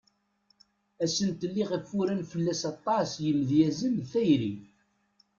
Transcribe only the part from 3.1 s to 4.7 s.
yimedyazen d tayri.